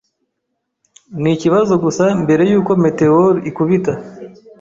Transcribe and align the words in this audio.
Ni 1.21 1.29
ikibazo 1.35 1.73
gusa 1.83 2.03
mbere 2.23 2.43
yuko 2.51 2.71
meteor 2.83 3.33
ikubita. 3.49 3.93